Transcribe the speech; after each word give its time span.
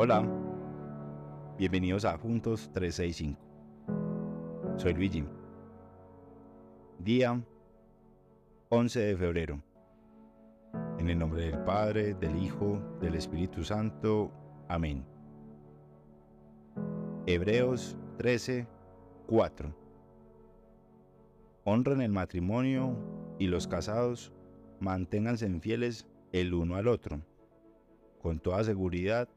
Hola, 0.00 0.24
bienvenidos 1.58 2.04
a 2.04 2.16
Juntos 2.18 2.70
365. 2.72 3.36
Soy 4.76 4.94
Luigi. 4.94 5.24
Día 7.00 7.42
11 8.68 9.00
de 9.00 9.16
febrero. 9.16 9.60
En 11.00 11.10
el 11.10 11.18
nombre 11.18 11.46
del 11.46 11.58
Padre, 11.64 12.14
del 12.14 12.40
Hijo, 12.40 12.80
del 13.00 13.16
Espíritu 13.16 13.64
Santo. 13.64 14.30
Amén. 14.68 15.04
Hebreos 17.26 17.98
13, 18.18 18.68
4. 19.26 19.74
Honren 21.64 22.02
el 22.02 22.12
matrimonio 22.12 22.96
y 23.40 23.48
los 23.48 23.66
casados 23.66 24.32
manténganse 24.78 25.50
fieles 25.58 26.06
el 26.30 26.54
uno 26.54 26.76
al 26.76 26.86
otro. 26.86 27.20
Con 28.22 28.38
toda 28.38 28.62
seguridad, 28.62 29.28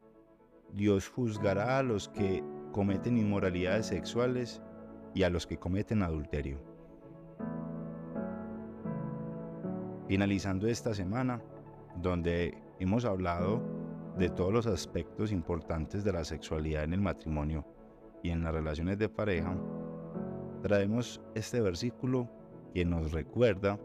Dios 0.73 1.09
juzgará 1.09 1.77
a 1.77 1.83
los 1.83 2.09
que 2.09 2.43
cometen 2.71 3.17
inmoralidades 3.17 3.87
sexuales 3.87 4.61
y 5.13 5.23
a 5.23 5.29
los 5.29 5.45
que 5.45 5.57
cometen 5.57 6.03
adulterio. 6.03 6.59
Finalizando 10.07 10.67
esta 10.67 10.93
semana, 10.93 11.41
donde 11.95 12.57
hemos 12.79 13.05
hablado 13.05 13.61
de 14.17 14.29
todos 14.29 14.53
los 14.53 14.67
aspectos 14.67 15.31
importantes 15.31 16.03
de 16.03 16.13
la 16.13 16.23
sexualidad 16.23 16.83
en 16.83 16.93
el 16.93 17.01
matrimonio 17.01 17.65
y 18.23 18.29
en 18.29 18.43
las 18.43 18.53
relaciones 18.53 18.97
de 18.97 19.09
pareja, 19.09 19.57
traemos 20.61 21.21
este 21.33 21.61
versículo 21.61 22.29
que 22.73 22.85
nos 22.85 23.11
recuerda 23.11 23.79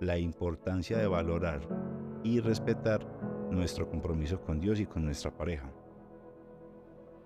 la 0.00 0.18
importancia 0.18 0.98
de 0.98 1.06
valorar 1.06 1.60
y 2.22 2.40
respetar 2.40 3.06
nuestro 3.50 3.88
compromiso 3.88 4.40
con 4.40 4.60
Dios 4.60 4.80
y 4.80 4.86
con 4.86 5.04
nuestra 5.04 5.30
pareja. 5.30 5.70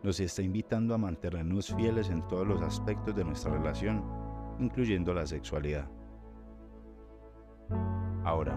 Nos 0.04 0.20
está 0.20 0.42
invitando 0.42 0.94
a 0.94 0.98
mantenernos 0.98 1.74
fieles 1.74 2.10
en 2.10 2.28
todos 2.28 2.46
los 2.46 2.60
aspectos 2.60 3.16
de 3.16 3.24
nuestra 3.24 3.52
relación, 3.52 4.04
incluyendo 4.58 5.14
la 5.14 5.26
sexualidad. 5.26 5.88
Ahora, 8.22 8.54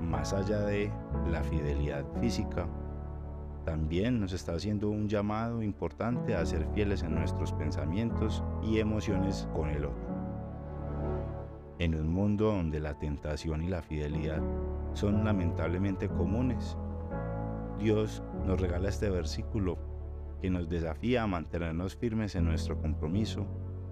más 0.00 0.32
allá 0.32 0.60
de 0.60 0.92
la 1.28 1.42
fidelidad 1.42 2.04
física, 2.20 2.68
también 3.64 4.20
nos 4.20 4.32
está 4.32 4.54
haciendo 4.54 4.90
un 4.90 5.08
llamado 5.08 5.60
importante 5.60 6.36
a 6.36 6.46
ser 6.46 6.64
fieles 6.72 7.02
en 7.02 7.16
nuestros 7.16 7.52
pensamientos 7.52 8.44
y 8.62 8.78
emociones 8.78 9.48
con 9.52 9.70
el 9.70 9.86
otro. 9.86 10.08
En 11.80 11.96
un 11.96 12.12
mundo 12.12 12.44
donde 12.44 12.78
la 12.78 12.96
tentación 12.96 13.64
y 13.64 13.66
la 13.66 13.82
fidelidad 13.82 14.40
son 14.92 15.24
lamentablemente 15.24 16.08
comunes, 16.08 16.76
Dios 17.80 18.22
nos 18.46 18.60
regala 18.60 18.88
este 18.88 19.10
versículo 19.10 19.89
que 20.40 20.50
nos 20.50 20.68
desafía 20.68 21.22
a 21.22 21.26
mantenernos 21.26 21.96
firmes 21.96 22.34
en 22.34 22.44
nuestro 22.44 22.80
compromiso 22.80 23.46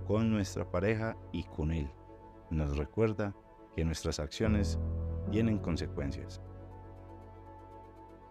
con 0.06 0.30
nuestra 0.30 0.70
pareja 0.70 1.16
y 1.32 1.44
con 1.44 1.70
Él. 1.70 1.90
Nos 2.50 2.76
recuerda 2.76 3.34
que 3.76 3.84
nuestras 3.84 4.18
acciones 4.18 4.78
tienen 5.30 5.58
consecuencias. 5.58 6.40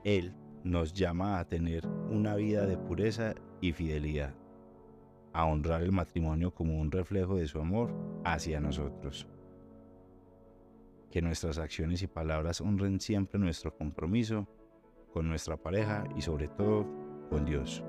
Él 0.03 0.33
nos 0.63 0.93
llama 0.93 1.39
a 1.39 1.45
tener 1.47 1.85
una 2.09 2.35
vida 2.35 2.65
de 2.65 2.77
pureza 2.77 3.35
y 3.61 3.73
fidelidad, 3.73 4.33
a 5.33 5.45
honrar 5.45 5.83
el 5.83 5.91
matrimonio 5.91 6.53
como 6.53 6.79
un 6.79 6.91
reflejo 6.91 7.35
de 7.35 7.47
su 7.47 7.59
amor 7.59 7.93
hacia 8.25 8.59
nosotros. 8.59 9.27
Que 11.11 11.21
nuestras 11.21 11.57
acciones 11.59 12.01
y 12.01 12.07
palabras 12.07 12.59
honren 12.59 12.99
siempre 12.99 13.39
nuestro 13.39 13.75
compromiso 13.75 14.47
con 15.13 15.29
nuestra 15.29 15.57
pareja 15.57 16.05
y 16.15 16.21
sobre 16.21 16.47
todo 16.47 16.85
con 17.29 17.45
Dios. 17.45 17.83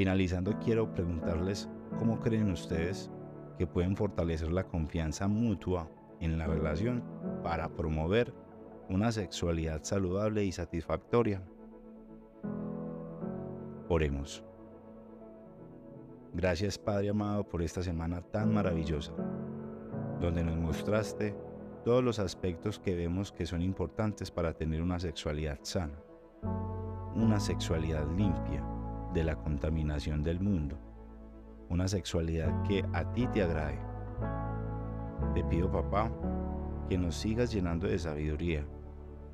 Finalizando 0.00 0.58
quiero 0.60 0.90
preguntarles 0.94 1.68
cómo 1.98 2.20
creen 2.20 2.50
ustedes 2.50 3.10
que 3.58 3.66
pueden 3.66 3.94
fortalecer 3.94 4.50
la 4.50 4.64
confianza 4.64 5.28
mutua 5.28 5.90
en 6.20 6.38
la 6.38 6.46
relación 6.46 7.04
para 7.42 7.68
promover 7.68 8.32
una 8.88 9.12
sexualidad 9.12 9.84
saludable 9.84 10.42
y 10.42 10.52
satisfactoria. 10.52 11.42
Oremos. 13.90 14.42
Gracias 16.32 16.78
Padre 16.78 17.10
amado 17.10 17.46
por 17.46 17.60
esta 17.60 17.82
semana 17.82 18.22
tan 18.22 18.54
maravillosa, 18.54 19.12
donde 20.18 20.42
nos 20.42 20.56
mostraste 20.56 21.36
todos 21.84 22.02
los 22.02 22.18
aspectos 22.18 22.78
que 22.78 22.94
vemos 22.94 23.32
que 23.32 23.44
son 23.44 23.60
importantes 23.60 24.30
para 24.30 24.54
tener 24.54 24.80
una 24.80 24.98
sexualidad 24.98 25.58
sana, 25.60 26.02
una 27.14 27.38
sexualidad 27.38 28.10
limpia 28.16 28.64
de 29.14 29.24
la 29.24 29.36
contaminación 29.36 30.22
del 30.22 30.40
mundo, 30.40 30.76
una 31.68 31.88
sexualidad 31.88 32.62
que 32.62 32.84
a 32.92 33.12
ti 33.12 33.26
te 33.28 33.42
agrade. 33.42 33.78
Te 35.34 35.44
pido 35.44 35.70
papá 35.70 36.10
que 36.88 36.98
nos 36.98 37.14
sigas 37.14 37.52
llenando 37.52 37.86
de 37.86 37.98
sabiduría 37.98 38.64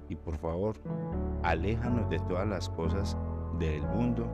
y 0.09 0.17
por 0.17 0.37
favor, 0.39 0.77
aléjanos 1.43 2.09
de 2.11 2.19
todas 2.21 2.47
las 2.47 2.69
cosas 2.71 3.17
del 3.59 3.83
mundo 3.83 4.27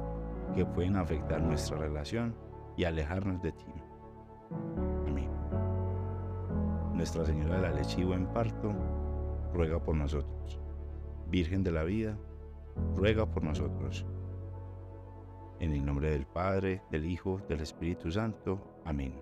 que 0.55 0.67
pueden 0.67 0.97
afectar 0.97 1.41
nuestra 1.41 1.79
relación 1.79 2.35
y 2.77 2.85
alejarnos 2.85 3.41
de 3.43 3.53
ti. 3.53 3.73
Amén. 5.09 5.31
Nuestra 6.95 7.25
Señora 7.25 7.57
de 7.57 7.63
la 7.63 7.73
Leche 7.73 8.01
y 8.01 8.05
Buen 8.05 8.27
Parto, 8.27 8.73
ruega 9.55 9.83
por 9.83 9.97
nosotros. 9.97 10.61
Virgen 11.29 11.63
de 11.63 11.73
la 11.73 11.85
Vida, 11.85 12.19
ruega 12.97 13.27
por 13.27 13.43
nosotros. 13.43 14.05
En 15.63 15.73
el 15.73 15.87
nombre 15.87 16.11
del 16.11 16.27
Padre, 16.27 16.83
del 16.91 17.07
Hijo, 17.07 17.41
del 17.49 17.61
Espíritu 17.61 18.11
Santo. 18.11 18.59
Amén. 18.85 19.15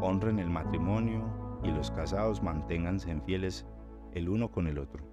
Honren 0.00 0.40
el 0.40 0.50
matrimonio 0.50 1.22
y 1.62 1.70
los 1.70 1.92
casados 1.92 2.42
manténganse 2.42 3.16
fieles 3.20 3.64
el 4.14 4.28
uno 4.28 4.50
con 4.50 4.66
el 4.66 4.80
otro. 4.80 5.04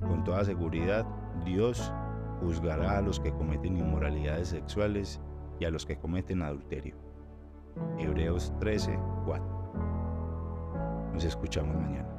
Con 0.00 0.24
toda 0.24 0.42
seguridad, 0.46 1.04
Dios 1.44 1.92
juzgará 2.40 2.96
a 2.96 3.02
los 3.02 3.20
que 3.20 3.32
cometen 3.32 3.76
inmoralidades 3.76 4.48
sexuales 4.48 5.20
y 5.60 5.66
a 5.66 5.70
los 5.70 5.84
que 5.84 5.98
cometen 5.98 6.40
adulterio. 6.40 6.96
Hebreos 7.98 8.54
13, 8.58 8.98
4. 9.26 11.12
Nos 11.12 11.24
escuchamos 11.24 11.76
mañana. 11.76 12.15